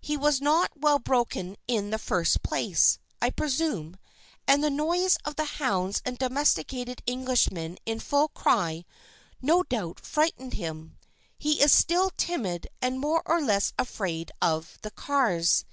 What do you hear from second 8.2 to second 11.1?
cry no doubt frightened him.